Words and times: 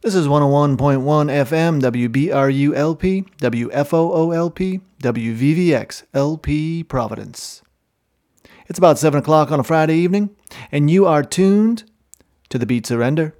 This 0.00 0.14
is 0.14 0.28
101.1 0.28 0.76
FM, 0.78 1.80
WBRULP, 1.82 3.26
WFOOLP, 3.38 4.80
WVVX, 5.02 6.04
LP 6.14 6.84
Providence. 6.84 7.62
It's 8.68 8.78
about 8.78 9.00
7 9.00 9.18
o'clock 9.18 9.50
on 9.50 9.58
a 9.58 9.64
Friday 9.64 9.96
evening, 9.96 10.30
and 10.70 10.88
you 10.88 11.04
are 11.04 11.24
tuned 11.24 11.82
to 12.48 12.58
the 12.58 12.66
Beat 12.66 12.86
Surrender. 12.86 13.34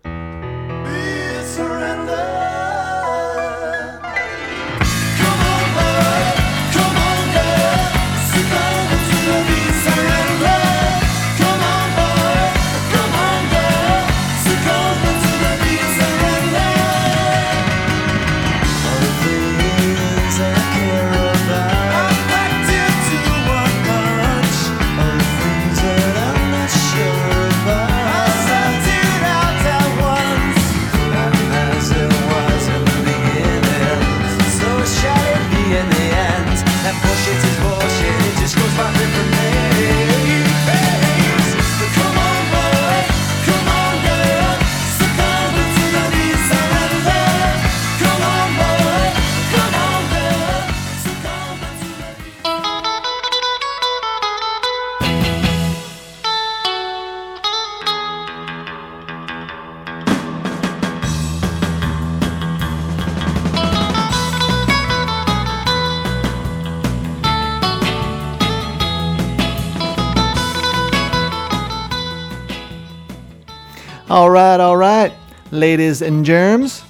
Ladies 75.69 76.01
and 76.01 76.25
germs. 76.25 76.83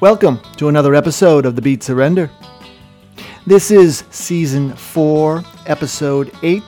Welcome 0.00 0.40
to 0.56 0.66
another 0.66 0.96
episode 0.96 1.46
of 1.46 1.54
The 1.54 1.62
Beat 1.62 1.80
Surrender. 1.80 2.28
This 3.46 3.70
is 3.70 4.02
season 4.10 4.74
4, 4.74 5.44
episode 5.66 6.32
8, 6.42 6.64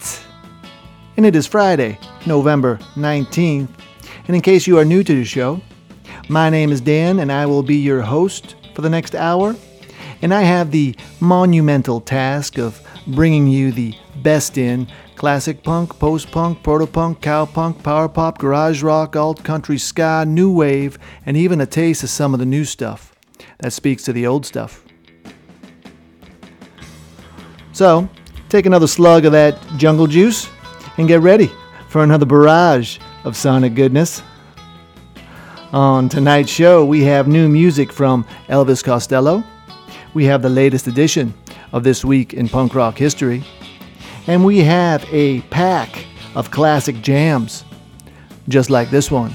and 1.17 1.27
it 1.27 1.35
is 1.35 1.49
Friday, 1.49 1.99
November 2.27 2.77
19th. 2.95 3.69
And 4.29 4.37
in 4.37 4.41
case 4.41 4.69
you 4.69 4.79
are 4.79 4.85
new 4.85 5.03
to 5.03 5.15
the 5.17 5.25
show, 5.25 5.61
my 6.29 6.49
name 6.49 6.71
is 6.71 6.81
Dan, 6.81 7.19
and 7.19 7.33
I 7.33 7.45
will 7.45 7.65
be 7.65 7.79
your 7.79 8.03
host 8.03 8.55
for 8.77 8.83
the 8.83 8.91
next 8.91 9.17
hour. 9.17 9.57
And 10.23 10.33
I 10.33 10.43
have 10.43 10.71
the 10.71 10.95
monumental 11.19 12.01
task 12.01 12.57
of 12.57 12.81
bringing 13.09 13.49
you 13.49 13.73
the 13.73 13.97
best 14.23 14.59
in 14.59 14.87
classic 15.17 15.63
punk, 15.63 15.99
post 15.99 16.31
punk, 16.31 16.63
proto 16.63 16.87
punk, 16.87 17.21
cow 17.23 17.47
punk, 17.47 17.83
power 17.83 18.09
pop, 18.09 18.39
garage 18.39 18.83
rock, 18.83 19.17
alt 19.17 19.43
country, 19.43 19.79
ska, 19.79 20.25
new 20.27 20.53
wave, 20.53 20.99
and 21.25 21.37
even 21.37 21.61
a 21.61 21.67
taste 21.67 22.03
of 22.03 22.11
some 22.11 22.35
of 22.35 22.41
the 22.41 22.47
new 22.47 22.65
stuff 22.65 23.15
that 23.59 23.73
speaks 23.73 24.03
to 24.05 24.13
the 24.13 24.27
old 24.27 24.45
stuff. 24.45 24.85
So, 27.73 28.09
take 28.49 28.67
another 28.67 28.87
slug 28.87 29.25
of 29.25 29.33
that 29.33 29.59
jungle 29.77 30.07
juice 30.07 30.49
and 30.99 31.09
get 31.09 31.21
ready 31.21 31.51
for 31.89 32.03
another 32.03 32.27
barrage 32.27 32.99
of 33.25 33.37
sonic 33.37 33.75
goodness. 33.75 34.23
On 35.73 36.09
tonight's 36.09 36.51
show, 36.51 36.85
we 36.85 37.03
have 37.03 37.27
new 37.27 37.49
music 37.49 37.93
from 37.93 38.25
Elvis 38.49 38.85
Costello. 38.85 39.43
We 40.15 40.25
have 40.25 40.43
the 40.43 40.49
latest 40.49 40.87
edition 40.87 41.35
of 41.73 41.85
This 41.85 42.05
Week 42.05 42.35
in 42.35 42.49
Punk 42.49 42.75
Rock 42.75 42.97
History 42.97 43.45
and 44.27 44.45
we 44.45 44.59
have 44.59 45.05
a 45.13 45.41
pack 45.43 46.05
of 46.35 46.51
classic 46.51 47.01
jams, 47.03 47.65
just 48.49 48.71
like 48.71 48.91
this 48.91 49.11
one. 49.11 49.33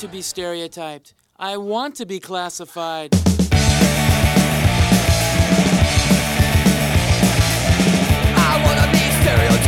to 0.00 0.08
be 0.08 0.22
stereotyped. 0.22 1.12
I 1.38 1.58
want 1.58 1.94
to 1.96 2.06
be 2.06 2.20
classified. 2.20 3.10
I 8.32 8.62
wanna 8.64 8.90
be 8.92 9.04
stereotyped. 9.20 9.59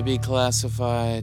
to 0.00 0.04
be 0.04 0.16
classified. 0.16 1.19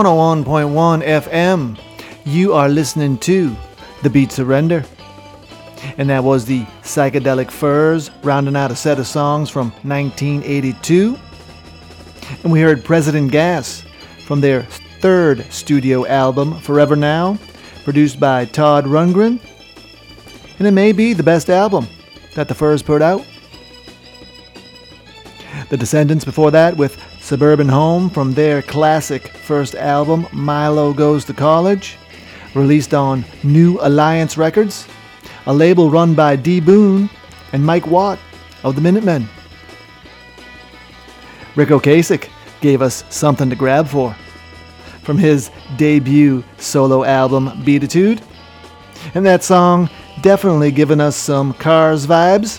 101.1 0.00 1.04
FM. 1.04 1.78
You 2.24 2.54
are 2.54 2.70
listening 2.70 3.18
to 3.18 3.54
The 4.02 4.08
Beat 4.08 4.32
Surrender. 4.32 4.82
And 5.98 6.08
that 6.08 6.24
was 6.24 6.46
the 6.46 6.62
Psychedelic 6.82 7.50
Furs 7.50 8.10
rounding 8.22 8.56
out 8.56 8.70
a 8.70 8.76
set 8.76 8.98
of 8.98 9.06
songs 9.06 9.50
from 9.50 9.72
1982. 9.82 11.18
And 12.42 12.50
we 12.50 12.62
heard 12.62 12.82
President 12.82 13.30
Gas 13.30 13.84
from 14.24 14.40
their 14.40 14.62
third 15.02 15.44
studio 15.52 16.06
album, 16.06 16.58
Forever 16.60 16.96
Now, 16.96 17.38
produced 17.84 18.18
by 18.18 18.46
Todd 18.46 18.86
Rundgren. 18.86 19.38
And 20.58 20.66
it 20.66 20.72
may 20.72 20.92
be 20.92 21.12
the 21.12 21.22
best 21.22 21.50
album 21.50 21.86
that 22.36 22.48
the 22.48 22.54
Furs 22.54 22.82
put 22.82 23.02
out. 23.02 23.22
The 25.68 25.76
Descendents 25.76 26.24
before 26.24 26.50
that 26.52 26.74
with 26.74 26.96
Suburban 27.30 27.68
Home 27.68 28.10
from 28.10 28.32
their 28.32 28.60
classic 28.60 29.28
first 29.28 29.76
album, 29.76 30.26
Milo 30.32 30.92
Goes 30.92 31.24
to 31.26 31.32
College, 31.32 31.96
released 32.56 32.92
on 32.92 33.24
New 33.44 33.78
Alliance 33.82 34.36
Records, 34.36 34.88
a 35.46 35.54
label 35.54 35.90
run 35.92 36.16
by 36.16 36.34
D. 36.34 36.58
Boon 36.58 37.08
and 37.52 37.64
Mike 37.64 37.86
Watt 37.86 38.18
of 38.64 38.74
the 38.74 38.80
Minutemen. 38.80 39.28
Ric 41.54 41.68
Ocasek 41.68 42.28
gave 42.60 42.82
us 42.82 43.04
something 43.10 43.48
to 43.48 43.54
grab 43.54 43.86
for 43.86 44.12
from 45.04 45.16
his 45.16 45.52
debut 45.76 46.42
solo 46.58 47.04
album, 47.04 47.62
Beatitude. 47.64 48.20
And 49.14 49.24
that 49.24 49.44
song 49.44 49.88
definitely 50.20 50.72
giving 50.72 51.00
us 51.00 51.14
some 51.14 51.52
Cars 51.52 52.08
vibes. 52.08 52.58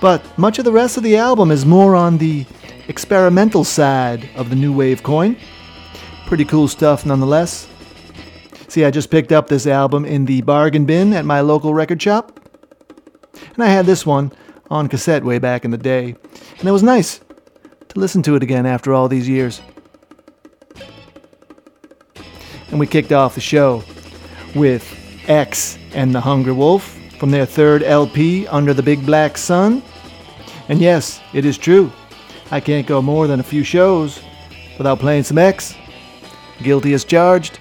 But 0.00 0.22
much 0.38 0.58
of 0.58 0.64
the 0.64 0.72
rest 0.72 0.96
of 0.96 1.02
the 1.02 1.18
album 1.18 1.50
is 1.50 1.66
more 1.66 1.94
on 1.94 2.16
the 2.16 2.46
experimental 2.88 3.64
side 3.64 4.28
of 4.36 4.50
the 4.50 4.56
new 4.56 4.72
wave 4.72 5.02
coin. 5.02 5.36
Pretty 6.26 6.44
cool 6.44 6.68
stuff 6.68 7.04
nonetheless. 7.06 7.68
See, 8.68 8.84
I 8.84 8.90
just 8.90 9.10
picked 9.10 9.32
up 9.32 9.48
this 9.48 9.66
album 9.66 10.04
in 10.04 10.24
the 10.24 10.42
bargain 10.42 10.84
bin 10.84 11.12
at 11.12 11.24
my 11.24 11.40
local 11.40 11.74
record 11.74 12.02
shop. 12.02 12.40
And 13.54 13.62
I 13.62 13.68
had 13.68 13.86
this 13.86 14.04
one 14.04 14.32
on 14.70 14.88
cassette 14.88 15.24
way 15.24 15.38
back 15.38 15.64
in 15.64 15.70
the 15.70 15.78
day. 15.78 16.16
And 16.58 16.68
it 16.68 16.72
was 16.72 16.82
nice 16.82 17.20
to 17.88 18.00
listen 18.00 18.22
to 18.22 18.34
it 18.34 18.42
again 18.42 18.66
after 18.66 18.92
all 18.92 19.08
these 19.08 19.28
years. 19.28 19.60
And 22.70 22.80
we 22.80 22.86
kicked 22.86 23.12
off 23.12 23.36
the 23.36 23.40
show 23.40 23.84
with 24.54 24.84
X 25.28 25.78
and 25.92 26.14
the 26.14 26.20
Hungry 26.20 26.52
Wolf 26.52 26.98
from 27.18 27.30
their 27.30 27.46
third 27.46 27.82
LP, 27.82 28.48
Under 28.48 28.74
the 28.74 28.82
Big 28.82 29.06
Black 29.06 29.38
Sun. 29.38 29.82
And 30.68 30.80
yes, 30.80 31.20
it 31.32 31.44
is 31.44 31.56
true. 31.56 31.92
I 32.50 32.60
can't 32.60 32.86
go 32.86 33.00
more 33.00 33.26
than 33.26 33.40
a 33.40 33.44
few 33.44 33.64
shows 33.64 34.20
without 34.78 34.98
playing 34.98 35.24
some 35.24 35.38
X. 35.38 35.74
Guilty 36.62 36.92
as 36.94 37.04
charged. 37.04 37.58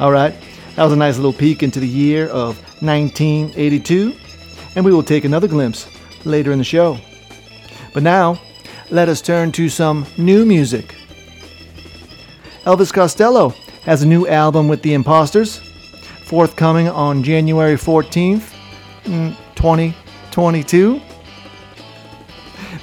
Alright, 0.00 0.34
that 0.76 0.84
was 0.84 0.92
a 0.92 0.96
nice 0.96 1.16
little 1.16 1.32
peek 1.32 1.62
into 1.62 1.80
the 1.80 1.88
year 1.88 2.26
of 2.28 2.58
1982, 2.82 4.14
and 4.76 4.84
we 4.84 4.92
will 4.92 5.02
take 5.02 5.24
another 5.24 5.48
glimpse 5.48 5.86
later 6.24 6.52
in 6.52 6.58
the 6.58 6.64
show. 6.64 6.98
But 7.92 8.02
now, 8.02 8.40
let 8.90 9.08
us 9.08 9.20
turn 9.20 9.52
to 9.52 9.68
some 9.68 10.06
new 10.18 10.44
music. 10.44 10.94
Elvis 12.64 12.92
Costello 12.92 13.50
has 13.84 14.02
a 14.02 14.06
new 14.06 14.26
album 14.26 14.68
with 14.68 14.82
The 14.82 14.94
Imposters, 14.94 15.58
forthcoming 16.24 16.88
on 16.88 17.22
January 17.22 17.76
14th, 17.76 18.52
mm, 19.04 19.36
2022. 19.54 21.00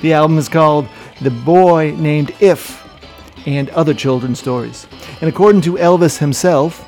The 0.02 0.14
album 0.14 0.40
is 0.40 0.50
called 0.50 0.88
The 1.22 1.30
Boy 1.30 1.92
Named 1.92 2.34
If 2.40 2.82
and 3.46 3.70
Other 3.70 3.94
Children's 3.94 4.40
Stories. 4.40 4.88
And 5.22 5.30
according 5.30 5.62
to 5.62 5.74
Elvis 5.74 6.18
himself, 6.18 6.88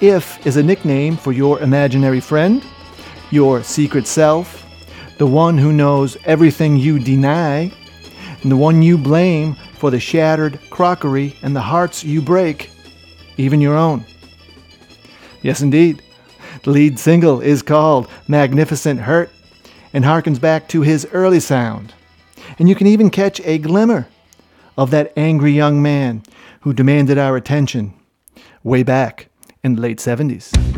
If 0.00 0.44
is 0.44 0.56
a 0.56 0.62
nickname 0.62 1.16
for 1.16 1.30
your 1.30 1.60
imaginary 1.60 2.18
friend, 2.18 2.64
your 3.30 3.62
secret 3.62 4.08
self, 4.08 4.66
the 5.18 5.26
one 5.26 5.56
who 5.56 5.72
knows 5.72 6.16
everything 6.24 6.76
you 6.76 6.98
deny, 6.98 7.72
and 8.42 8.50
the 8.50 8.56
one 8.56 8.82
you 8.82 8.98
blame 8.98 9.54
for 9.74 9.92
the 9.92 10.00
shattered 10.00 10.58
crockery 10.68 11.36
and 11.42 11.54
the 11.54 11.60
hearts 11.60 12.02
you 12.02 12.20
break, 12.20 12.70
even 13.36 13.60
your 13.60 13.76
own. 13.76 14.04
Yes, 15.42 15.60
indeed. 15.60 16.02
The 16.64 16.70
lead 16.70 16.98
single 16.98 17.40
is 17.40 17.62
called 17.62 18.08
Magnificent 18.26 18.98
Hurt 18.98 19.30
and 19.92 20.04
harkens 20.04 20.40
back 20.40 20.66
to 20.68 20.82
his 20.82 21.06
early 21.12 21.38
sound. 21.38 21.94
And 22.58 22.68
you 22.68 22.74
can 22.74 22.86
even 22.86 23.10
catch 23.10 23.40
a 23.40 23.58
glimmer 23.58 24.08
of 24.76 24.90
that 24.90 25.12
angry 25.16 25.52
young 25.52 25.82
man 25.82 26.22
who 26.60 26.72
demanded 26.72 27.18
our 27.18 27.36
attention 27.36 27.94
way 28.62 28.82
back 28.82 29.28
in 29.62 29.74
the 29.74 29.80
late 29.80 29.98
70s. 29.98 30.77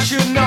I 0.00 0.02
should 0.02 0.30
know 0.32 0.39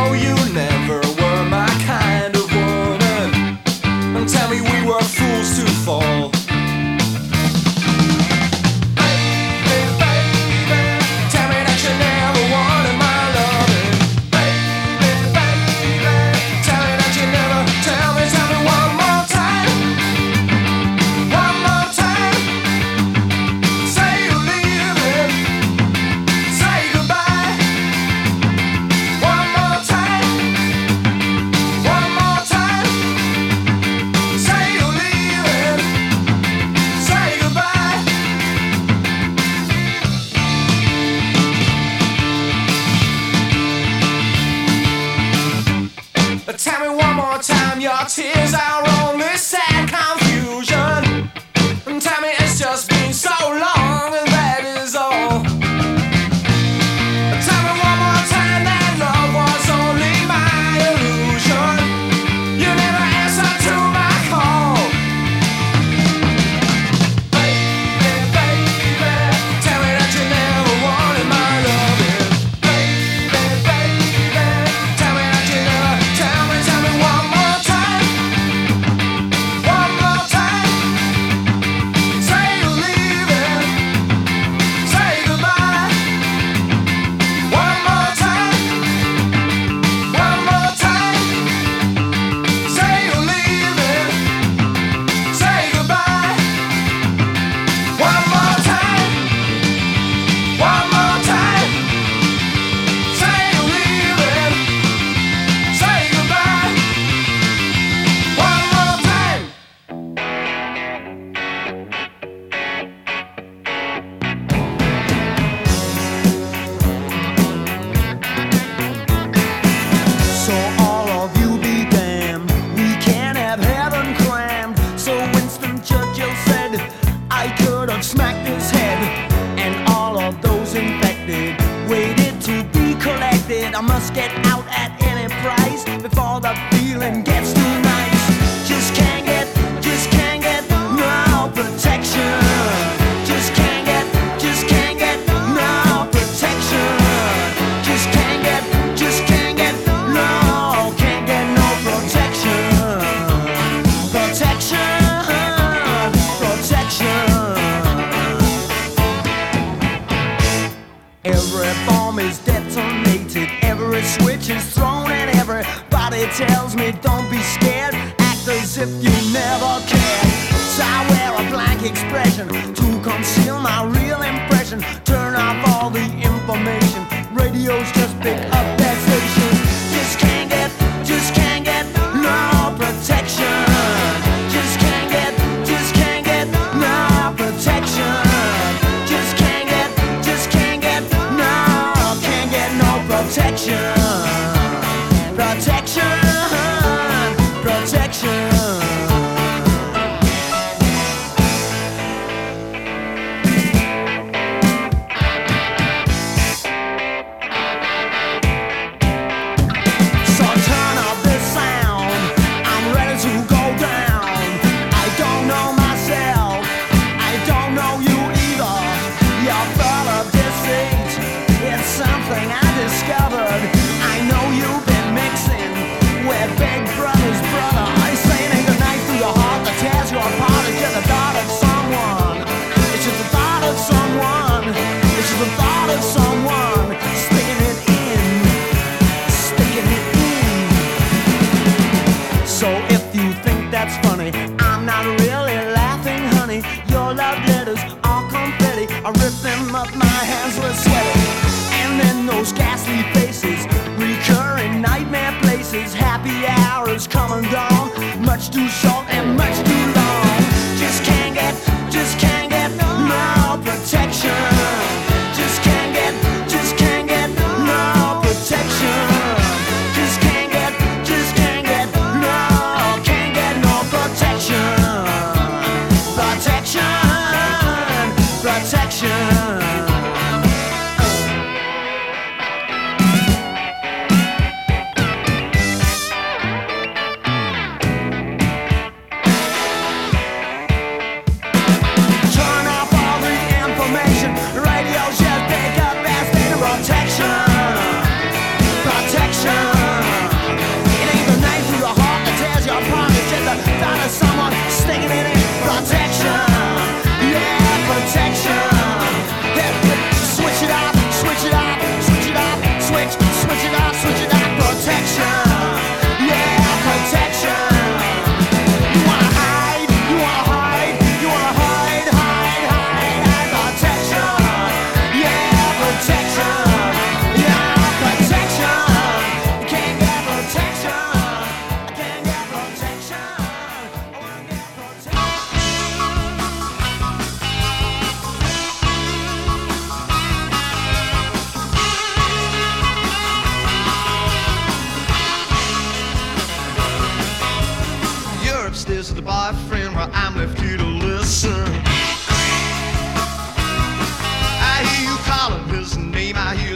much 258.55 258.81
too 258.81 259.02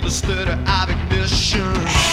the 0.08 0.14
stutter 0.14 0.54
of 0.54 0.90
ignition. 0.90 2.07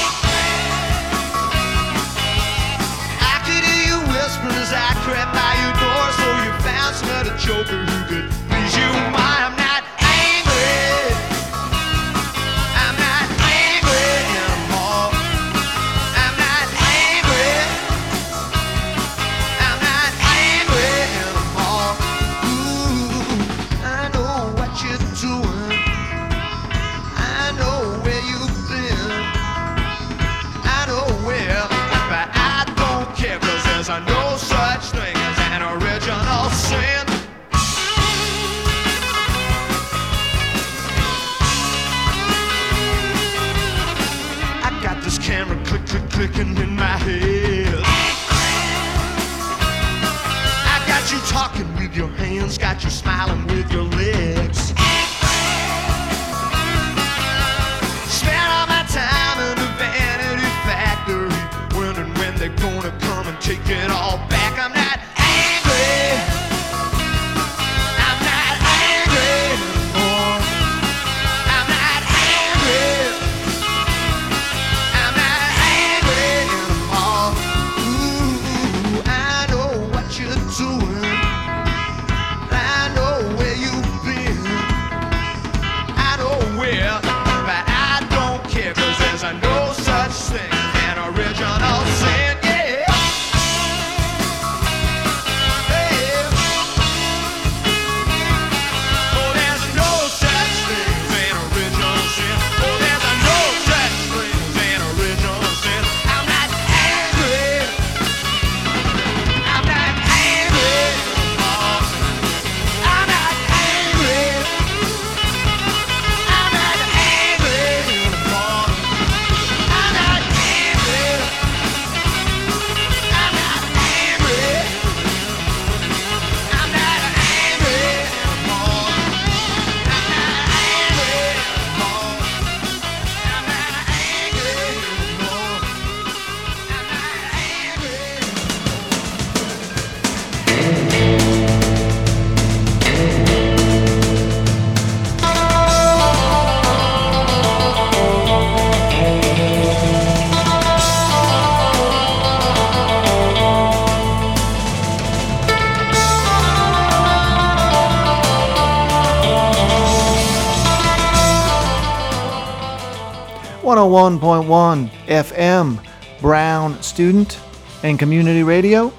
101.1 163.95 164.91
FM, 165.07 165.81
Brown 166.21 166.83
Student 166.83 167.39
and 167.85 167.97
Community 167.97 168.43
Radio. 168.43 168.93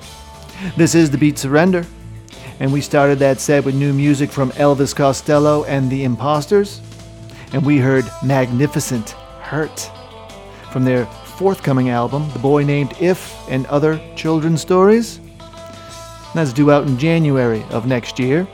This 0.78 0.96
is 0.96 1.12
The 1.12 1.18
Beat 1.18 1.38
Surrender, 1.38 1.86
and 2.62 2.72
we 2.72 2.80
started 2.80 3.20
that 3.20 3.42
set 3.42 3.66
with 3.66 3.76
new 3.76 3.92
music 3.92 4.32
from 4.32 4.52
Elvis 4.52 4.96
Costello 4.96 5.66
and 5.66 5.92
The 5.92 6.06
Imposters, 6.06 6.80
and 7.52 7.66
we 7.66 7.78
heard 7.78 8.06
Magnificent 8.24 9.10
Hurt 9.42 9.92
from 10.72 10.86
their 10.86 11.06
forthcoming 11.06 11.90
album, 11.90 12.32
The 12.32 12.40
Boy 12.40 12.64
Named 12.64 12.94
If 13.02 13.36
and 13.50 13.66
Other 13.66 14.00
Children's 14.16 14.62
Stories. 14.62 15.20
That's 16.34 16.54
due 16.54 16.72
out 16.72 16.88
in 16.88 16.98
January 16.98 17.66
of 17.70 17.86
next 17.86 18.18
year. 18.18 18.48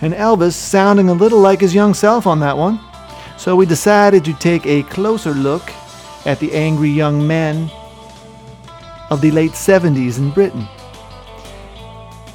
And 0.00 0.14
Elvis 0.14 0.54
sounding 0.54 1.10
a 1.10 1.12
little 1.12 1.40
like 1.40 1.60
his 1.60 1.74
young 1.74 1.92
self 1.92 2.26
on 2.26 2.40
that 2.40 2.56
one. 2.56 2.80
So 3.42 3.56
we 3.56 3.66
decided 3.66 4.24
to 4.26 4.34
take 4.34 4.66
a 4.66 4.84
closer 4.84 5.32
look 5.32 5.68
at 6.26 6.38
the 6.38 6.52
angry 6.52 6.90
young 6.90 7.26
men 7.26 7.68
of 9.10 9.20
the 9.20 9.32
late 9.32 9.50
70s 9.50 10.18
in 10.18 10.30
Britain. 10.30 10.64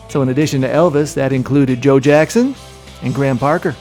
So, 0.10 0.22
in 0.22 0.28
addition 0.28 0.60
to 0.64 0.68
Elvis, 0.68 1.14
that 1.14 1.32
included 1.32 1.80
Joe 1.80 2.02
Jackson 2.02 2.56
and 3.04 3.16
Graham 3.16 3.38
Parker. 3.38 3.72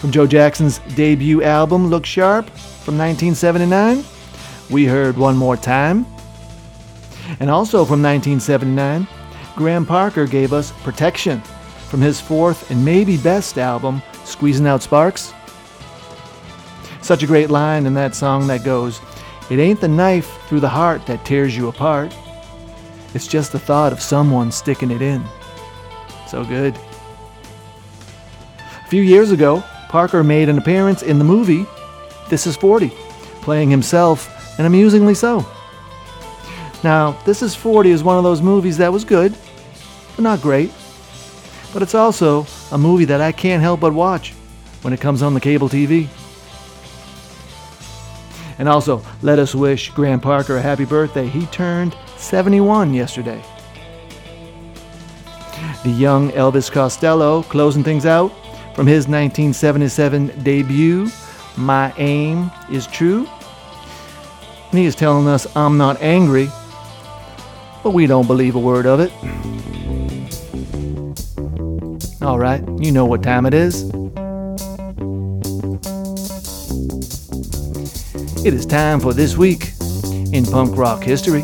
From 0.00 0.10
Joe 0.10 0.26
Jackson's 0.26 0.80
debut 0.96 1.44
album, 1.44 1.90
Look 1.90 2.04
Sharp, 2.04 2.50
from 2.50 2.98
1979, 2.98 4.02
we 4.68 4.84
heard 4.84 5.16
One 5.16 5.36
More 5.36 5.56
Time. 5.56 6.04
And 7.38 7.48
also 7.48 7.84
from 7.84 8.02
1979, 8.02 9.06
Graham 9.54 9.86
Parker 9.86 10.26
gave 10.26 10.52
us 10.52 10.72
Protection 10.82 11.40
from 11.88 12.00
his 12.00 12.20
fourth 12.20 12.68
and 12.72 12.84
maybe 12.84 13.16
best 13.16 13.58
album, 13.58 14.02
Squeezing 14.24 14.66
Out 14.66 14.82
Sparks. 14.82 15.32
Such 17.06 17.22
a 17.22 17.26
great 17.28 17.50
line 17.50 17.86
in 17.86 17.94
that 17.94 18.16
song 18.16 18.48
that 18.48 18.64
goes, 18.64 19.00
It 19.48 19.60
ain't 19.60 19.80
the 19.80 19.86
knife 19.86 20.40
through 20.48 20.58
the 20.58 20.68
heart 20.68 21.06
that 21.06 21.24
tears 21.24 21.56
you 21.56 21.68
apart. 21.68 22.12
It's 23.14 23.28
just 23.28 23.52
the 23.52 23.60
thought 23.60 23.92
of 23.92 24.02
someone 24.02 24.50
sticking 24.50 24.90
it 24.90 25.00
in. 25.00 25.22
So 26.26 26.44
good. 26.44 26.76
A 28.58 28.88
few 28.88 29.02
years 29.02 29.30
ago, 29.30 29.62
Parker 29.88 30.24
made 30.24 30.48
an 30.48 30.58
appearance 30.58 31.04
in 31.04 31.20
the 31.20 31.24
movie 31.24 31.64
This 32.28 32.44
Is 32.44 32.56
40, 32.56 32.88
playing 33.40 33.70
himself, 33.70 34.58
and 34.58 34.66
amusingly 34.66 35.14
so. 35.14 35.46
Now, 36.82 37.12
This 37.24 37.40
Is 37.40 37.54
40 37.54 37.90
is 37.90 38.02
one 38.02 38.18
of 38.18 38.24
those 38.24 38.42
movies 38.42 38.78
that 38.78 38.92
was 38.92 39.04
good, 39.04 39.32
but 40.16 40.22
not 40.22 40.42
great. 40.42 40.72
But 41.72 41.82
it's 41.82 41.94
also 41.94 42.48
a 42.72 42.78
movie 42.78 43.04
that 43.04 43.20
I 43.20 43.30
can't 43.30 43.62
help 43.62 43.78
but 43.78 43.94
watch 43.94 44.32
when 44.82 44.92
it 44.92 45.00
comes 45.00 45.22
on 45.22 45.34
the 45.34 45.40
cable 45.40 45.68
TV. 45.68 46.08
And 48.58 48.68
also, 48.68 49.02
let 49.22 49.38
us 49.38 49.54
wish 49.54 49.90
Graham 49.90 50.20
Parker 50.20 50.56
a 50.56 50.62
happy 50.62 50.84
birthday. 50.84 51.26
He 51.26 51.46
turned 51.46 51.96
71 52.16 52.94
yesterday. 52.94 53.42
The 55.84 55.90
young 55.90 56.30
Elvis 56.30 56.70
Costello 56.72 57.42
closing 57.44 57.84
things 57.84 58.06
out 58.06 58.32
from 58.74 58.86
his 58.86 59.08
1977 59.08 60.42
debut, 60.42 61.08
My 61.56 61.92
Aim 61.98 62.50
is 62.70 62.86
True. 62.86 63.26
And 64.70 64.78
he 64.78 64.86
is 64.86 64.94
telling 64.94 65.28
us, 65.28 65.46
I'm 65.56 65.76
not 65.78 66.00
angry, 66.02 66.48
but 67.82 67.90
we 67.90 68.06
don't 68.06 68.26
believe 68.26 68.54
a 68.56 68.58
word 68.58 68.86
of 68.86 69.00
it. 69.00 69.12
All 72.22 72.38
right, 72.38 72.62
you 72.78 72.90
know 72.90 73.04
what 73.04 73.22
time 73.22 73.46
it 73.46 73.54
is. 73.54 73.90
It 78.46 78.54
is 78.54 78.64
time 78.64 79.00
for 79.00 79.12
This 79.12 79.36
Week 79.36 79.72
in 80.32 80.44
Punk 80.44 80.76
Rock 80.78 81.02
History. 81.02 81.40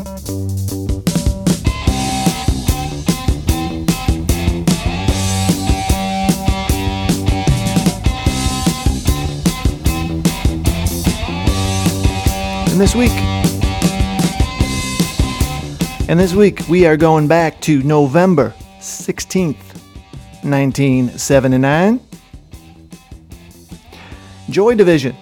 And 12.71 12.79
this 12.79 12.95
week, 12.95 13.11
and 16.07 16.17
this 16.17 16.33
week 16.33 16.61
we 16.69 16.85
are 16.85 16.95
going 16.95 17.27
back 17.27 17.59
to 17.63 17.83
November 17.83 18.53
16th, 18.79 19.57
1979. 20.45 21.99
Joy 24.49 24.75
Division 24.75 25.17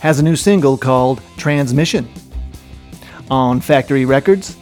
has 0.00 0.18
a 0.18 0.22
new 0.22 0.36
single 0.36 0.76
called 0.76 1.20
Transmission 1.36 2.08
on 3.30 3.60
Factory 3.60 4.04
Records. 4.04 4.56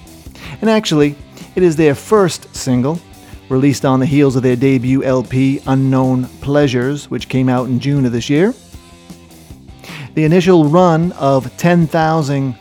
And 0.60 0.70
actually, 0.70 1.14
it 1.54 1.62
is 1.62 1.76
their 1.76 1.94
first 1.94 2.54
single, 2.54 3.00
released 3.48 3.84
on 3.84 4.00
the 4.00 4.06
heels 4.06 4.36
of 4.36 4.42
their 4.42 4.56
debut 4.56 5.04
LP 5.04 5.60
Unknown 5.66 6.24
Pleasures, 6.40 7.10
which 7.10 7.28
came 7.28 7.48
out 7.48 7.68
in 7.68 7.78
June 7.78 8.04
of 8.06 8.12
this 8.12 8.30
year. 8.30 8.54
The 10.14 10.24
initial 10.24 10.64
run 10.64 11.12
of 11.12 11.54
10,000 11.58 12.56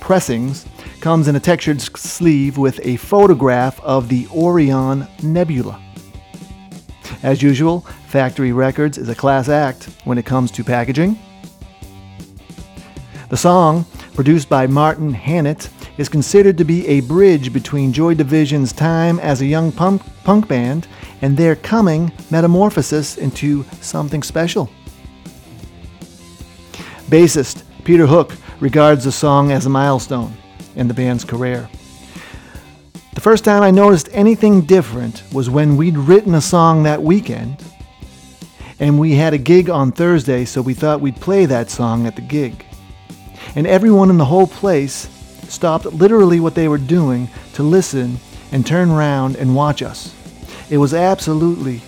pressings 0.00 0.66
comes 1.00 1.28
in 1.28 1.36
a 1.36 1.40
textured 1.40 1.80
sleeve 1.80 2.56
with 2.56 2.80
a 2.82 2.96
photograph 2.96 3.78
of 3.80 4.08
the 4.08 4.26
Orion 4.28 5.06
Nebula. 5.22 5.80
As 7.22 7.42
usual, 7.42 7.80
Factory 8.06 8.52
Records 8.52 8.96
is 8.96 9.08
a 9.08 9.14
class 9.14 9.48
act 9.48 9.90
when 10.04 10.18
it 10.18 10.24
comes 10.24 10.50
to 10.52 10.64
packaging. 10.64 11.18
The 13.28 13.36
song, 13.36 13.84
produced 14.14 14.48
by 14.48 14.66
Martin 14.66 15.12
Hannett, 15.12 15.68
is 15.98 16.08
considered 16.08 16.56
to 16.56 16.64
be 16.64 16.86
a 16.86 17.00
bridge 17.00 17.52
between 17.52 17.92
Joy 17.92 18.14
Division's 18.14 18.72
time 18.72 19.20
as 19.20 19.42
a 19.42 19.46
young 19.46 19.70
punk, 19.70 20.00
punk 20.24 20.48
band 20.48 20.88
and 21.20 21.36
their 21.36 21.54
coming 21.54 22.10
metamorphosis 22.30 23.18
into 23.18 23.64
something 23.82 24.22
special. 24.22 24.70
Bassist 27.10 27.64
Peter 27.84 28.06
Hook 28.06 28.32
regards 28.60 29.04
the 29.04 29.12
song 29.12 29.52
as 29.52 29.66
a 29.66 29.70
milestone 29.70 30.34
in 30.74 30.88
the 30.88 30.94
band's 30.94 31.24
career. 31.24 31.68
The 33.14 33.20
first 33.20 33.44
time 33.44 33.62
I 33.62 33.70
noticed 33.70 34.08
anything 34.12 34.62
different 34.62 35.22
was 35.34 35.50
when 35.50 35.76
we'd 35.76 35.98
written 35.98 36.34
a 36.34 36.40
song 36.40 36.84
that 36.84 37.02
weekend 37.02 37.62
and 38.80 38.98
we 38.98 39.16
had 39.16 39.34
a 39.34 39.38
gig 39.38 39.68
on 39.68 39.92
Thursday, 39.92 40.46
so 40.46 40.62
we 40.62 40.72
thought 40.72 41.00
we'd 41.00 41.20
play 41.20 41.44
that 41.44 41.68
song 41.68 42.06
at 42.06 42.16
the 42.16 42.22
gig. 42.22 42.64
And 43.54 43.66
everyone 43.66 44.10
in 44.10 44.18
the 44.18 44.24
whole 44.24 44.46
place 44.46 45.08
stopped 45.48 45.86
literally 45.86 46.40
what 46.40 46.54
they 46.54 46.68
were 46.68 46.78
doing 46.78 47.28
to 47.54 47.62
listen 47.62 48.18
and 48.52 48.66
turn 48.66 48.90
around 48.90 49.36
and 49.36 49.54
watch 49.54 49.82
us. 49.82 50.14
It 50.70 50.78
was 50.78 50.94
absolutely 50.94 51.80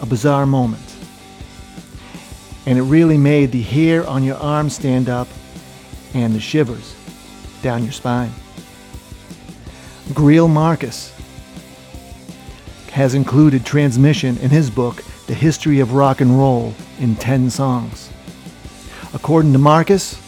a 0.00 0.06
bizarre 0.06 0.46
moment. 0.46 0.82
And 2.66 2.78
it 2.78 2.82
really 2.82 3.18
made 3.18 3.52
the 3.52 3.62
hair 3.62 4.06
on 4.06 4.24
your 4.24 4.36
arm 4.36 4.70
stand 4.70 5.08
up 5.08 5.28
and 6.14 6.34
the 6.34 6.40
shivers 6.40 6.94
down 7.62 7.82
your 7.82 7.92
spine. 7.92 8.32
Greil 10.10 10.48
Marcus 10.48 11.12
has 12.92 13.14
included 13.14 13.66
transmission 13.66 14.38
in 14.38 14.50
his 14.50 14.70
book, 14.70 15.02
The 15.26 15.34
History 15.34 15.80
of 15.80 15.94
Rock 15.94 16.20
and 16.20 16.38
Roll, 16.38 16.74
in 17.00 17.16
10 17.16 17.50
songs. 17.50 18.10
According 19.12 19.52
to 19.52 19.58
Marcus, 19.58 20.20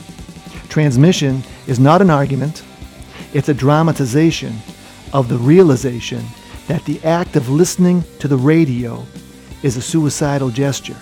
transmission 0.77 1.43
is 1.67 1.81
not 1.81 2.03
an 2.03 2.11
argument, 2.11 2.63
it's 3.33 3.49
a 3.49 3.55
dramatization 3.55 4.55
of 5.15 5.27
the 5.31 5.39
realization 5.39 6.23
that 6.69 6.85
the 6.85 7.03
act 7.03 7.35
of 7.35 7.49
listening 7.49 8.05
to 8.19 8.29
the 8.29 8.37
radio 8.37 9.03
is 9.63 9.79
a 9.79 9.81
suicidal 9.81 10.51
gesture. 10.51 10.99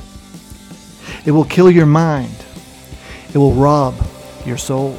It 1.27 1.33
will 1.33 1.45
kill 1.45 1.73
your 1.73 1.87
mind. 1.87 2.37
It 3.35 3.39
will 3.39 3.53
rob 3.53 3.97
your 4.47 4.59
soul. 4.59 4.97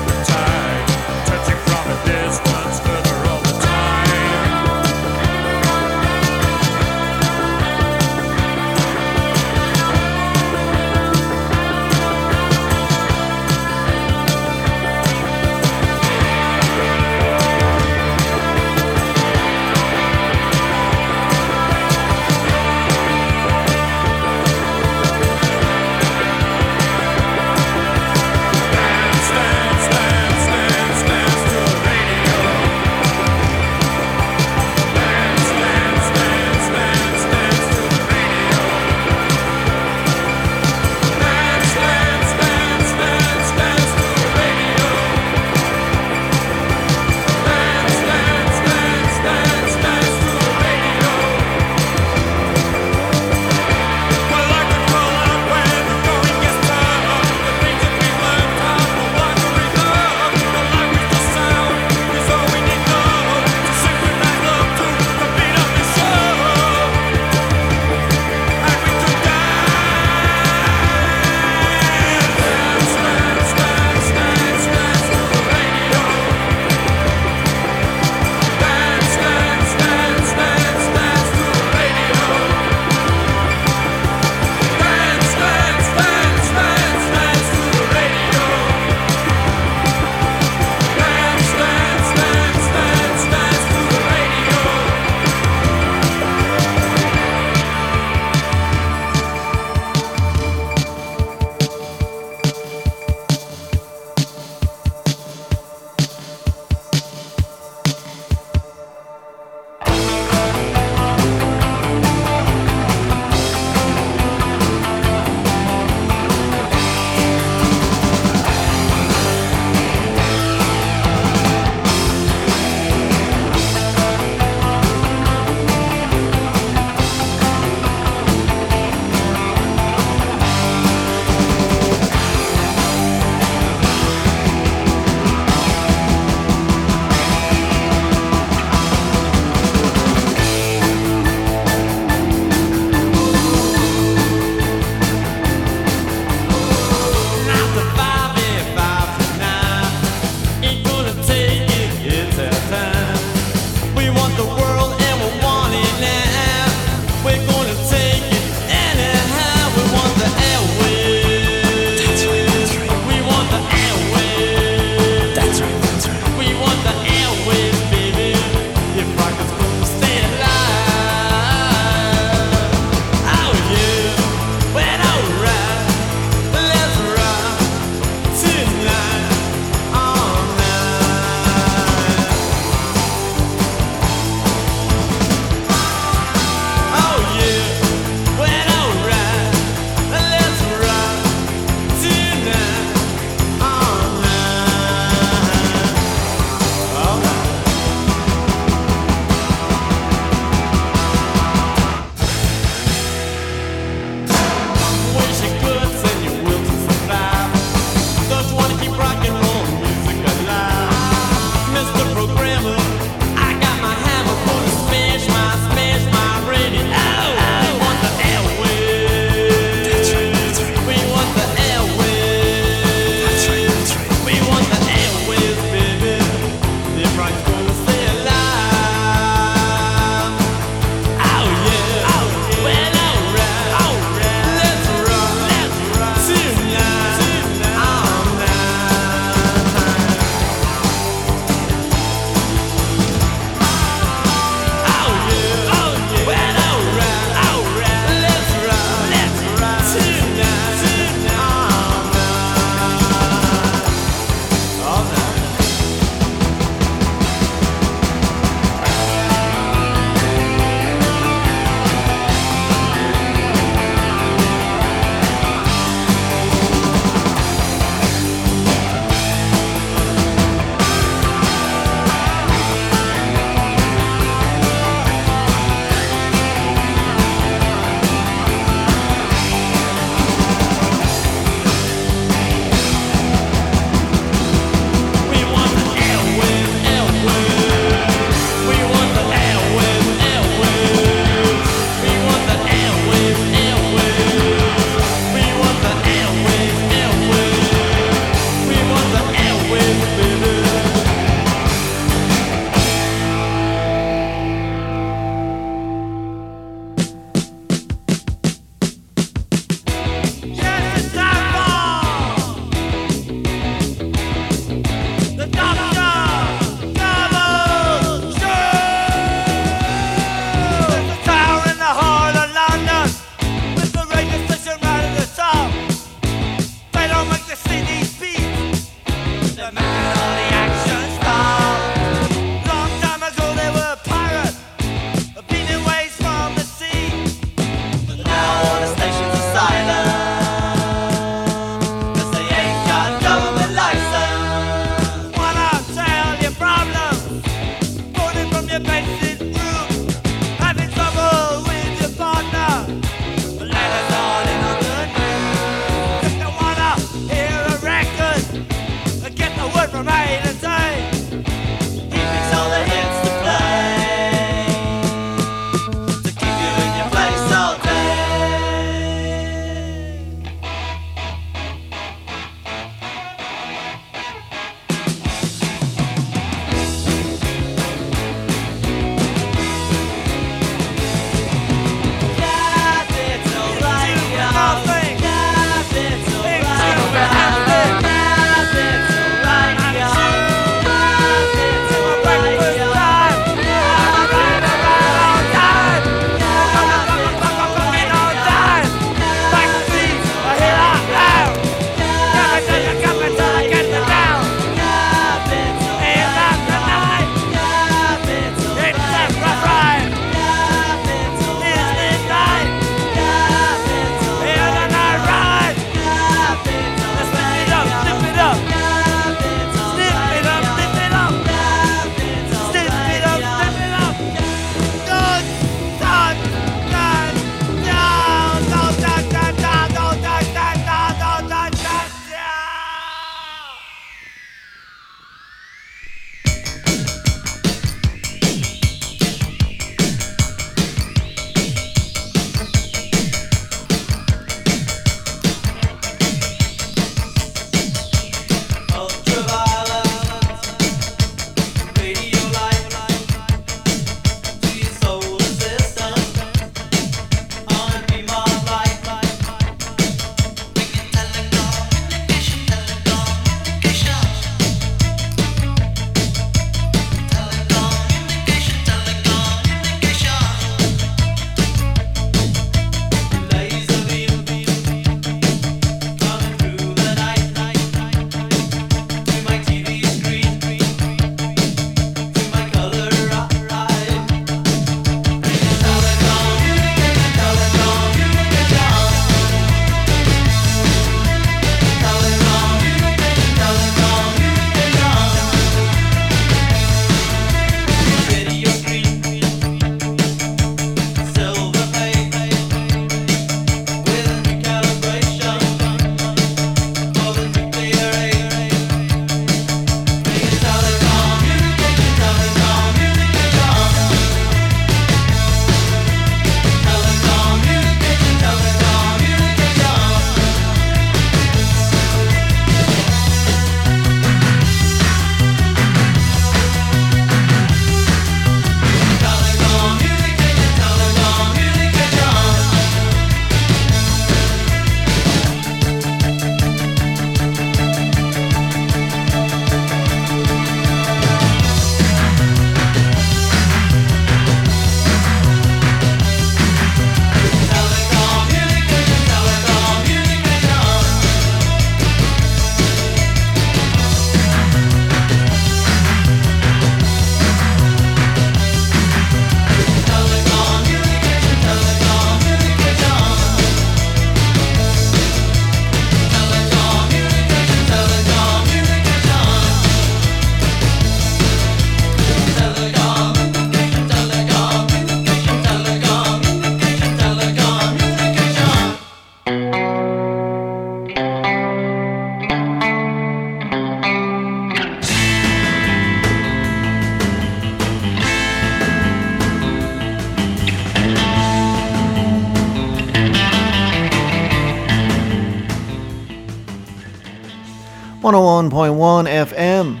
101.1 598.70 599.46
FM. 599.46 600.00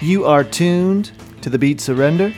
You 0.00 0.24
are 0.24 0.44
tuned 0.44 1.12
to 1.42 1.50
the 1.50 1.58
beat 1.58 1.80
Surrender. 1.80 2.32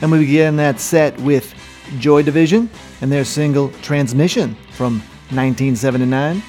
And 0.00 0.12
we 0.12 0.18
begin 0.18 0.56
that 0.56 0.80
set 0.80 1.18
with 1.20 1.54
Joy 1.98 2.22
Division 2.22 2.68
and 3.00 3.10
their 3.10 3.24
single 3.24 3.70
Transmission 3.82 4.54
from 4.72 5.00
1979. 5.30 6.42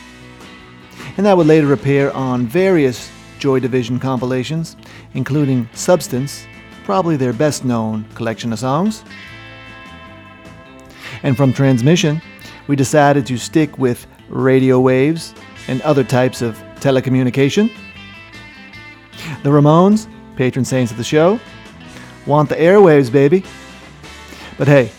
And 1.16 1.26
that 1.26 1.38
would 1.38 1.48
later 1.48 1.74
appear 1.74 2.12
on 2.12 2.48
various 2.48 3.12
Joy 3.40 3.60
Division 3.60 4.00
compilations, 4.00 4.76
including 5.14 5.70
Substance, 5.74 6.46
probably 6.84 7.18
their 7.18 7.34
best 7.34 7.64
known 7.64 8.06
collection 8.16 8.52
of 8.52 8.60
songs. 8.60 9.04
And 11.24 11.38
from 11.38 11.54
Transmission, 11.54 12.22
we 12.68 12.76
decided 12.76 13.26
to 13.28 13.38
stick 13.38 13.78
with 13.78 14.06
radio 14.30 14.80
waves 14.80 15.34
and 15.68 15.82
other 15.82 16.04
types 16.04 16.42
of 16.42 16.58
telecommunication. 16.80 17.72
The 19.44 19.50
Ramones, 19.50 20.08
patron 20.36 20.66
saints 20.66 20.92
of 20.92 20.98
the 20.98 21.04
show, 21.04 21.40
want 22.26 22.50
the 22.50 22.56
airwaves, 22.56 23.12
baby. 23.12 23.44
But 24.58 24.68
hey, 24.68 24.92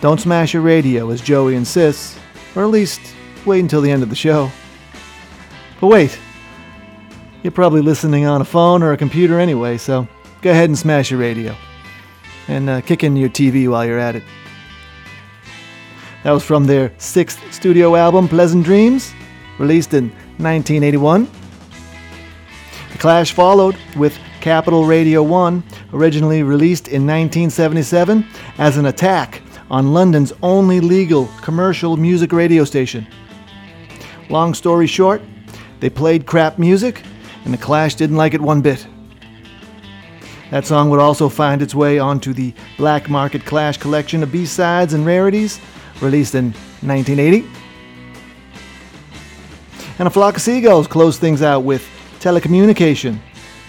don't 0.00 0.20
smash 0.20 0.54
your 0.54 0.62
radio 0.62 1.10
as 1.10 1.20
Joey 1.20 1.54
insists, 1.54 2.18
or 2.54 2.62
at 2.62 2.70
least 2.70 3.00
wait 3.44 3.60
until 3.60 3.80
the 3.80 3.90
end 3.90 4.02
of 4.02 4.10
the 4.10 4.16
show. 4.16 4.50
But 5.80 5.88
wait, 5.88 6.18
you're 7.42 7.52
probably 7.52 7.82
listening 7.82 8.26
on 8.26 8.40
a 8.40 8.44
phone 8.44 8.82
or 8.82 8.92
a 8.92 8.96
computer 8.96 9.38
anyway, 9.38 9.78
so 9.78 10.06
go 10.42 10.50
ahead 10.50 10.68
and 10.68 10.78
smash 10.78 11.10
your 11.10 11.20
radio. 11.20 11.56
And 12.48 12.68
uh, 12.70 12.80
kick 12.80 13.04
in 13.04 13.16
your 13.16 13.28
TV 13.28 13.68
while 13.68 13.84
you're 13.84 13.98
at 13.98 14.16
it. 14.16 14.22
That 16.22 16.32
was 16.32 16.42
from 16.42 16.66
their 16.66 16.92
sixth 16.98 17.40
studio 17.52 17.94
album, 17.94 18.28
Pleasant 18.28 18.64
Dreams, 18.64 19.14
released 19.58 19.94
in 19.94 20.10
1981. 20.38 21.28
The 22.96 23.02
Clash 23.02 23.32
followed 23.32 23.76
with 23.94 24.18
Capital 24.40 24.86
Radio 24.86 25.22
1, 25.22 25.62
originally 25.92 26.42
released 26.42 26.88
in 26.88 27.06
1977 27.06 28.26
as 28.56 28.78
an 28.78 28.86
attack 28.86 29.42
on 29.70 29.92
London's 29.92 30.32
only 30.42 30.80
legal 30.80 31.26
commercial 31.42 31.98
music 31.98 32.32
radio 32.32 32.64
station. 32.64 33.06
Long 34.30 34.54
story 34.54 34.86
short, 34.86 35.20
they 35.78 35.90
played 35.90 36.24
crap 36.24 36.58
music, 36.58 37.02
and 37.44 37.52
the 37.52 37.58
Clash 37.58 37.96
didn't 37.96 38.16
like 38.16 38.32
it 38.32 38.40
one 38.40 38.62
bit. 38.62 38.86
That 40.50 40.64
song 40.64 40.88
would 40.88 40.98
also 40.98 41.28
find 41.28 41.60
its 41.60 41.74
way 41.74 41.98
onto 41.98 42.32
the 42.32 42.54
Black 42.78 43.10
Market 43.10 43.44
Clash 43.44 43.76
collection 43.76 44.22
of 44.22 44.32
B-sides 44.32 44.94
and 44.94 45.04
rarities, 45.04 45.60
released 46.00 46.34
in 46.34 46.52
1980. 46.80 47.46
And 49.98 50.08
a 50.08 50.10
flock 50.10 50.36
of 50.36 50.40
seagulls 50.40 50.86
closed 50.86 51.20
things 51.20 51.42
out 51.42 51.60
with 51.60 51.86
telecommunication 52.26 53.20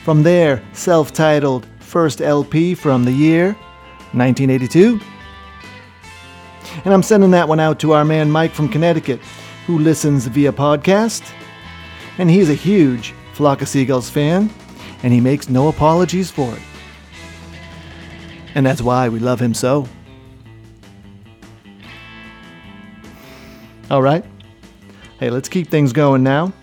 from 0.03 0.23
their 0.23 0.63
self 0.73 1.13
titled 1.13 1.67
first 1.77 2.21
LP 2.21 2.73
from 2.73 3.05
the 3.05 3.11
year 3.11 3.49
1982. 4.13 4.99
And 6.83 6.91
I'm 6.91 7.03
sending 7.03 7.29
that 7.31 7.47
one 7.47 7.59
out 7.59 7.79
to 7.81 7.91
our 7.91 8.03
man 8.03 8.31
Mike 8.31 8.51
from 8.51 8.67
Connecticut, 8.67 9.19
who 9.67 9.77
listens 9.77 10.25
via 10.25 10.51
podcast. 10.51 11.31
And 12.17 12.31
he's 12.31 12.49
a 12.49 12.55
huge 12.55 13.13
Flock 13.33 13.61
of 13.61 13.69
Seagulls 13.69 14.09
fan, 14.09 14.49
and 15.03 15.13
he 15.13 15.19
makes 15.19 15.49
no 15.49 15.67
apologies 15.67 16.31
for 16.31 16.51
it. 16.51 16.61
And 18.55 18.65
that's 18.65 18.81
why 18.81 19.07
we 19.07 19.19
love 19.19 19.39
him 19.39 19.53
so. 19.53 19.87
All 23.91 24.01
right. 24.01 24.25
Hey, 25.19 25.29
let's 25.29 25.47
keep 25.47 25.69
things 25.69 25.93
going 25.93 26.23
now. 26.23 26.53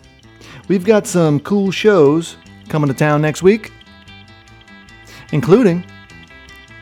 We've 0.67 0.85
got 0.85 1.07
some 1.07 1.41
cool 1.41 1.71
shows 1.71 2.39
coming 2.71 2.89
to 2.89 2.95
town 2.95 3.21
next 3.21 3.43
week, 3.43 3.71
including 5.31 5.85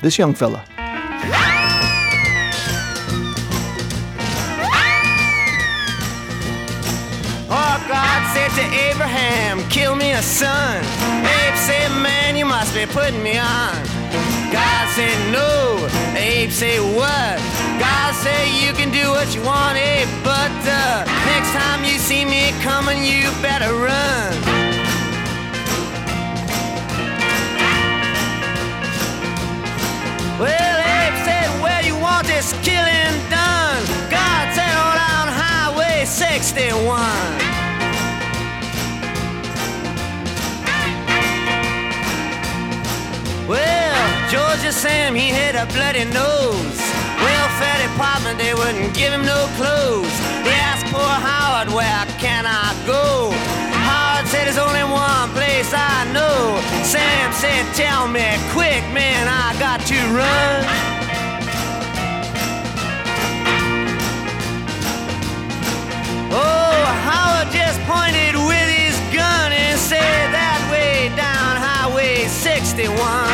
this 0.03 0.19
young 0.19 0.35
fella. 0.35 0.65
Oh, 7.51 7.85
God 7.89 8.33
said 8.33 8.51
to 8.51 8.63
Abraham, 8.91 9.69
kill 9.69 9.97
me 9.97 10.13
a 10.13 10.23
son. 10.23 10.77
Abe 11.25 11.57
said, 11.57 11.91
man, 12.03 12.37
you 12.37 12.45
must 12.45 12.73
be 12.75 12.87
putting 12.87 13.21
me 13.21 13.37
on. 13.37 13.75
God 14.53 14.89
said, 14.95 15.33
no. 15.33 15.89
Abe 16.17 16.51
said, 16.51 16.81
what? 16.97 17.62
God 17.83 18.15
said, 18.15 18.47
you 18.63 18.73
can 18.75 18.93
do 18.93 19.11
what 19.11 19.35
you 19.35 19.43
want, 19.43 19.77
Abe, 19.77 20.07
but 20.23 20.55
uh, 20.71 21.05
next 21.27 21.51
time 21.51 21.83
you 21.85 21.99
see 21.99 22.25
me 22.25 22.53
coming, 22.63 23.03
you 23.03 23.29
better 23.43 23.75
run. 23.75 24.31
Well, 30.39 30.79
Abe 30.95 31.19
said, 31.27 31.49
where 31.61 31.83
you 31.83 31.97
want 31.99 32.29
this 32.29 32.53
killing 32.63 33.15
done? 33.29 33.83
God 34.09 34.45
said, 34.55 34.75
on 34.79 35.27
Highway 35.43 36.05
61. 36.05 36.79
Well, 43.49 44.31
Georgia 44.31 44.71
Sam, 44.71 45.17
he 45.17 45.31
had 45.31 45.57
a 45.57 45.67
bloody 45.75 46.05
nose. 46.05 46.92
Welfare 47.23 47.79
department, 47.89 48.39
they 48.39 48.55
wouldn't 48.55 48.95
give 48.95 49.13
him 49.13 49.25
no 49.25 49.47
clothes. 49.57 50.15
They 50.43 50.57
asked 50.69 50.87
poor 50.93 51.15
Howard, 51.29 51.71
where 51.73 52.05
can 52.19 52.45
I 52.47 52.75
go? 52.87 53.31
Howard 53.87 54.27
said, 54.27 54.47
there's 54.47 54.59
only 54.59 54.83
one 54.83 55.31
place 55.31 55.71
I 55.73 56.11
know. 56.13 56.59
Sam 56.83 57.33
said, 57.33 57.65
tell 57.75 58.09
me 58.09 58.27
quick, 58.51 58.83
man, 58.93 59.29
I 59.29 59.55
got 59.59 59.81
to 59.87 59.99
run. 60.11 60.59
Oh, 66.35 66.85
Howard 67.07 67.53
just 67.53 67.79
pointed 67.87 68.35
with 68.35 68.69
his 68.73 68.97
gun 69.15 69.53
and 69.53 69.79
said 69.79 70.33
that 70.33 70.61
way 70.73 71.15
down 71.15 71.57
Highway 71.57 72.27
61. 72.27 73.32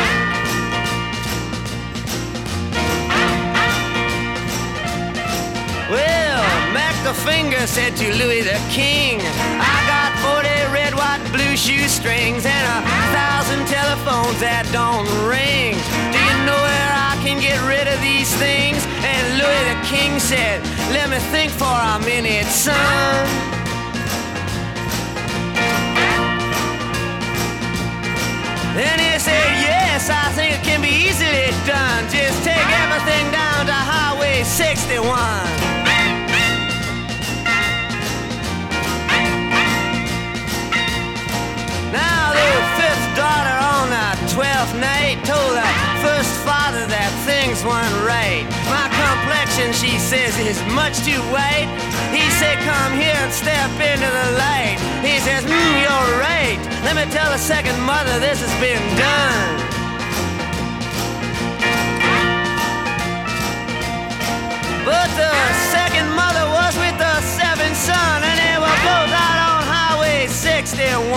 The 7.09 7.15
Finger 7.25 7.65
said 7.65 7.97
to 7.97 8.05
Louis 8.21 8.43
the 8.43 8.61
King, 8.69 9.17
I 9.17 9.77
got 9.89 10.13
40 10.21 10.45
red, 10.69 10.93
white, 10.93 11.17
blue 11.33 11.57
shoestrings 11.57 12.45
and 12.45 12.65
a 12.69 12.79
thousand 13.09 13.65
telephones 13.65 14.37
that 14.37 14.69
don't 14.69 15.09
ring. 15.25 15.73
Do 16.13 16.19
you 16.21 16.37
know 16.45 16.53
where 16.53 16.93
I 16.93 17.17
can 17.25 17.41
get 17.41 17.57
rid 17.65 17.89
of 17.89 17.97
these 18.05 18.29
things? 18.37 18.85
And 19.01 19.41
Louis 19.41 19.63
the 19.73 19.79
King 19.89 20.21
said, 20.21 20.61
Let 20.93 21.09
me 21.09 21.17
think 21.33 21.49
for 21.49 21.65
a 21.65 21.97
minute, 22.05 22.45
son. 22.45 22.77
Then 28.77 29.01
he 29.01 29.17
said, 29.17 29.49
Yes, 29.65 30.13
I 30.13 30.29
think 30.37 30.61
it 30.61 30.63
can 30.63 30.77
be 30.77 30.93
easily 31.09 31.49
done. 31.65 32.05
Just 32.13 32.45
take 32.45 32.69
everything 32.85 33.33
down 33.33 33.65
to 33.65 33.73
Highway 33.73 34.45
61. 34.45 35.88
Now 41.91 42.33
the 42.37 42.49
fifth 42.77 43.07
daughter 43.17 43.57
on 43.75 43.89
the 43.89 44.09
twelfth 44.33 44.75
night 44.77 45.17
told 45.25 45.57
the 45.57 45.69
first 46.05 46.33
father 46.45 46.85
that 46.85 47.09
things 47.25 47.65
weren't 47.65 47.97
right. 48.05 48.45
My 48.69 48.85
complexion, 48.93 49.73
she 49.73 49.97
says, 49.97 50.37
is 50.37 50.61
much 50.69 51.01
too 51.01 51.17
white. 51.33 51.65
He 52.13 52.25
said, 52.37 52.61
come 52.61 52.93
here 52.93 53.17
and 53.17 53.33
step 53.33 53.73
into 53.81 54.05
the 54.05 54.27
light. 54.37 54.77
He 55.01 55.17
says, 55.19 55.41
mm, 55.43 55.73
you're 55.81 56.11
right. 56.21 56.61
Let 56.85 56.93
me 56.93 57.09
tell 57.11 57.29
the 57.31 57.41
second 57.41 57.79
mother 57.81 58.19
this 58.19 58.39
has 58.39 58.53
been 58.61 58.81
done. 58.93 59.49
But 64.85 65.09
the 65.17 65.33
61. 70.79 71.11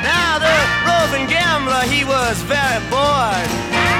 Now 0.00 0.40
the 0.40 0.48
roving 0.88 1.28
gambler, 1.28 1.84
he 1.92 2.04
was 2.08 2.40
very 2.48 2.80
bored, 2.88 3.44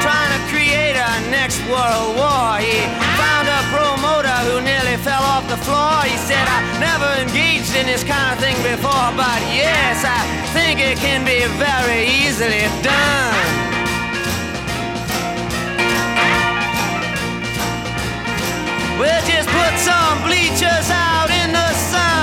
trying 0.00 0.32
to 0.32 0.40
create 0.48 0.96
a 0.96 1.12
next 1.28 1.60
world 1.68 2.16
war. 2.16 2.56
He 2.56 2.80
found 3.20 3.44
a 3.44 3.60
promoter 3.68 4.32
who 4.48 4.64
nearly 4.64 4.96
fell 5.04 5.22
off 5.22 5.46
the 5.50 5.58
floor. 5.58 6.08
He 6.08 6.16
said, 6.24 6.48
I 6.48 6.64
never 6.80 7.20
engaged 7.20 7.76
in 7.76 7.84
this 7.84 8.02
kind 8.02 8.32
of 8.32 8.40
thing 8.40 8.56
before, 8.64 9.12
but 9.12 9.40
yes, 9.52 10.06
I 10.08 10.24
think 10.56 10.80
it 10.80 10.96
can 10.96 11.20
be 11.22 11.44
very 11.60 12.08
easily 12.08 12.64
done. 12.82 13.73
We'll 18.98 19.24
just 19.26 19.48
put 19.48 19.78
some 19.78 20.22
bleachers 20.22 20.88
out 20.90 21.28
in 21.30 21.52
the 21.52 21.72
sun. 21.72 22.13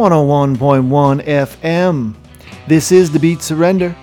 101.1 0.00 1.22
FM. 1.26 2.14
This 2.66 2.90
is 2.90 3.10
The 3.10 3.18
Beat 3.18 3.42
Surrender. 3.42 3.94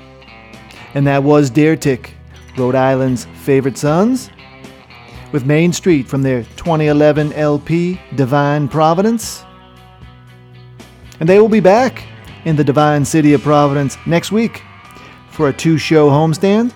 And 0.93 1.07
that 1.07 1.23
was 1.23 1.49
Deer 1.49 1.75
Tick, 1.75 2.13
Rhode 2.55 2.75
Island's 2.75 3.25
favorite 3.41 3.79
sons, 3.79 4.29
with 5.31 5.47
Main 5.47 5.73
Street 5.73 6.07
from 6.07 6.21
their 6.21 6.43
2011 6.55 7.33
LP, 7.33 7.99
Divine 8.13 8.67
Providence. 8.67 9.43
And 11.19 11.27
they 11.27 11.39
will 11.39 11.49
be 11.49 11.61
back 11.61 12.05
in 12.45 12.55
the 12.55 12.63
Divine 12.63 13.03
City 13.03 13.33
of 13.33 13.41
Providence 13.41 13.97
next 14.05 14.31
week 14.31 14.61
for 15.31 15.49
a 15.49 15.53
two 15.53 15.79
show 15.79 16.11
homestand. 16.11 16.73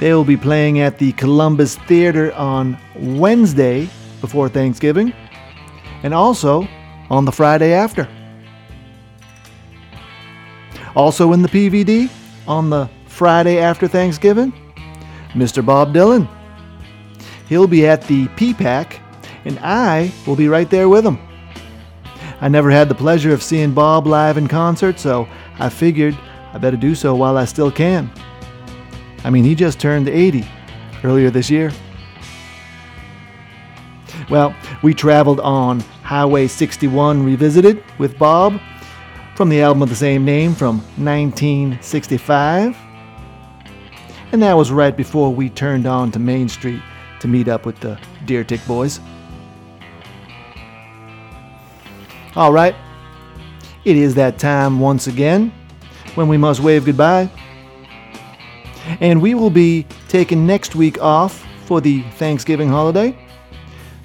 They 0.00 0.12
will 0.12 0.24
be 0.24 0.36
playing 0.36 0.80
at 0.80 0.98
the 0.98 1.12
Columbus 1.12 1.76
Theater 1.76 2.34
on 2.34 2.76
Wednesday 2.94 3.88
before 4.20 4.50
Thanksgiving 4.50 5.14
and 6.02 6.12
also 6.12 6.68
on 7.08 7.24
the 7.24 7.32
Friday 7.32 7.72
after. 7.72 8.06
Also 10.98 11.32
in 11.32 11.42
the 11.42 11.48
PVD 11.48 12.10
on 12.48 12.70
the 12.70 12.90
Friday 13.06 13.58
after 13.58 13.86
Thanksgiving, 13.86 14.52
Mr. 15.28 15.64
Bob 15.64 15.94
Dylan. 15.94 16.28
He'll 17.48 17.68
be 17.68 17.86
at 17.86 18.02
the 18.02 18.26
PPAC, 18.26 18.98
and 19.44 19.60
I 19.60 20.12
will 20.26 20.34
be 20.34 20.48
right 20.48 20.68
there 20.68 20.88
with 20.88 21.06
him. 21.06 21.20
I 22.40 22.48
never 22.48 22.68
had 22.68 22.88
the 22.88 22.96
pleasure 22.96 23.32
of 23.32 23.44
seeing 23.44 23.72
Bob 23.72 24.08
live 24.08 24.38
in 24.38 24.48
concert, 24.48 24.98
so 24.98 25.28
I 25.60 25.68
figured 25.68 26.18
I 26.52 26.58
better 26.58 26.76
do 26.76 26.96
so 26.96 27.14
while 27.14 27.36
I 27.36 27.44
still 27.44 27.70
can. 27.70 28.10
I 29.22 29.30
mean, 29.30 29.44
he 29.44 29.54
just 29.54 29.78
turned 29.78 30.08
80 30.08 30.44
earlier 31.04 31.30
this 31.30 31.48
year. 31.48 31.70
Well, 34.28 34.52
we 34.82 34.94
traveled 34.94 35.38
on 35.38 35.78
Highway 36.02 36.48
61 36.48 37.24
Revisited 37.24 37.84
with 37.98 38.18
Bob 38.18 38.60
from 39.38 39.48
the 39.50 39.62
album 39.62 39.80
of 39.84 39.88
the 39.88 39.94
same 39.94 40.24
name 40.24 40.52
from 40.52 40.78
1965. 40.96 42.76
And 44.32 44.42
that 44.42 44.54
was 44.54 44.72
right 44.72 44.96
before 44.96 45.32
we 45.32 45.48
turned 45.48 45.86
on 45.86 46.10
to 46.10 46.18
Main 46.18 46.48
Street 46.48 46.82
to 47.20 47.28
meet 47.28 47.46
up 47.46 47.64
with 47.64 47.78
the 47.78 48.00
Deer 48.24 48.42
Tick 48.42 48.60
Boys. 48.66 48.98
All 52.34 52.52
right, 52.52 52.74
it 53.84 53.96
is 53.96 54.16
that 54.16 54.40
time 54.40 54.80
once 54.80 55.06
again 55.06 55.52
when 56.16 56.26
we 56.26 56.36
must 56.36 56.58
wave 56.58 56.84
goodbye. 56.84 57.30
And 58.98 59.22
we 59.22 59.36
will 59.36 59.50
be 59.50 59.86
taking 60.08 60.48
next 60.48 60.74
week 60.74 61.00
off 61.00 61.46
for 61.64 61.80
the 61.80 62.02
Thanksgiving 62.16 62.68
holiday. 62.68 63.16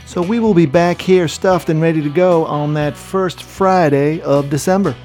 So 0.05 0.21
we 0.21 0.39
will 0.39 0.53
be 0.53 0.67
back 0.67 1.01
here 1.01 1.27
stuffed 1.27 1.69
and 1.71 1.81
ready 1.81 2.03
to 2.03 2.09
go 2.11 2.45
on 2.45 2.75
that 2.75 2.95
first 2.95 3.41
Friday 3.41 4.21
of 4.21 4.51
December. 4.51 4.95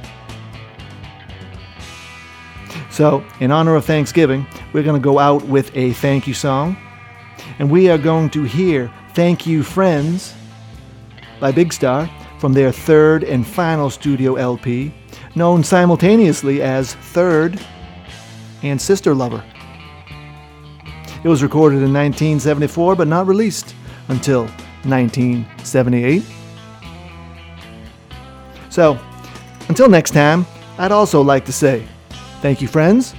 So, 2.99 3.23
in 3.39 3.53
honor 3.53 3.77
of 3.77 3.85
Thanksgiving, 3.85 4.45
we're 4.73 4.83
going 4.83 5.01
to 5.01 5.05
go 5.05 5.21
out 5.21 5.45
with 5.45 5.71
a 5.77 5.93
thank 5.93 6.27
you 6.27 6.35
song. 6.35 6.77
And 7.61 7.71
we 7.71 7.89
are 7.91 7.97
going 7.97 8.29
to 8.31 8.43
hear 8.43 8.93
Thank 9.15 9.47
You 9.47 9.63
Friends 9.63 10.35
by 11.39 11.53
Big 11.53 11.73
Star 11.73 12.11
from 12.41 12.53
their 12.53 12.73
third 12.73 13.23
and 13.23 13.47
final 13.47 13.89
studio 13.89 14.35
LP, 14.35 14.93
known 15.37 15.63
simultaneously 15.63 16.61
as 16.61 16.95
Third 16.95 17.65
and 18.65 18.83
Sister 18.83 19.15
Lover. 19.15 19.45
It 21.23 21.29
was 21.29 21.41
recorded 21.41 21.77
in 21.77 21.93
1974 21.93 22.97
but 22.97 23.07
not 23.07 23.29
released 23.29 23.77
until 24.09 24.47
1978. 24.83 26.25
So, 28.71 28.99
until 29.69 29.89
next 29.89 30.11
time, 30.11 30.45
I'd 30.79 30.91
also 30.91 31.23
like 31.23 31.45
to 31.45 31.53
say 31.53 31.87
thank 32.41 32.61
you, 32.61 32.69
friends. 32.69 33.15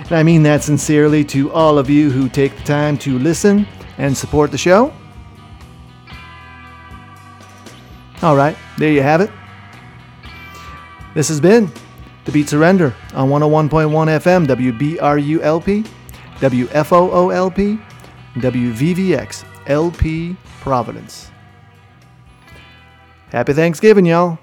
And 0.00 0.12
I 0.12 0.22
mean 0.22 0.42
that 0.44 0.62
sincerely 0.62 1.24
to 1.26 1.52
all 1.52 1.78
of 1.78 1.90
you 1.90 2.10
who 2.10 2.28
take 2.28 2.56
the 2.56 2.62
time 2.64 2.96
to 2.98 3.18
listen 3.18 3.66
and 3.98 4.16
support 4.16 4.50
the 4.50 4.58
show. 4.58 4.92
All 8.22 8.34
right, 8.36 8.56
there 8.78 8.90
you 8.90 9.02
have 9.02 9.20
it. 9.20 9.30
This 11.14 11.28
has 11.28 11.40
been 11.40 11.70
The 12.24 12.32
Beat 12.32 12.48
Surrender 12.48 12.94
on 13.14 13.28
101.1 13.28 13.68
FM, 13.68 14.46
WBRULP, 14.46 15.86
WFOOLP, 16.38 17.82
WVVX, 18.34 19.44
LP 19.66 20.36
Providence. 20.60 21.30
Happy 23.30 23.52
Thanksgiving, 23.52 24.06
y'all. 24.06 24.38